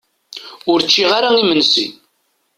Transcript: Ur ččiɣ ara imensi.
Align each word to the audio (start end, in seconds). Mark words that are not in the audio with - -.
Ur 0.71 0.79
ččiɣ 0.85 1.09
ara 1.17 1.29
imensi. 1.41 1.87